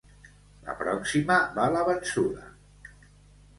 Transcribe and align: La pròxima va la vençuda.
La 0.69 0.73
pròxima 0.79 1.37
va 1.59 1.69
la 1.77 1.85
vençuda. 1.93 2.51